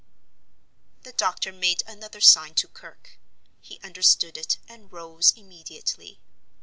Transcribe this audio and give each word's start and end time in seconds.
The 1.03 1.11
doctor 1.11 1.51
made 1.51 1.83
another 1.85 2.21
sign 2.21 2.55
to 2.55 2.67
Kirke. 2.67 3.19
He 3.61 3.79
understood 3.83 4.35
it, 4.35 4.57
and 4.67 4.91
rose 4.91 5.31
immediately. 5.37 6.17